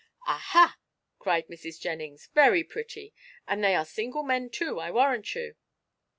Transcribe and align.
"Aha!" 0.25 0.79
cried 1.19 1.45
Mrs. 1.45 1.79
Jennings, 1.79 2.27
"very 2.33 2.63
pretty! 2.63 3.13
And 3.47 3.63
they 3.63 3.75
are 3.75 3.85
single 3.85 4.23
men, 4.23 4.49
too, 4.49 4.79
I 4.79 4.89
warrant 4.89 5.35
you." 5.35 5.55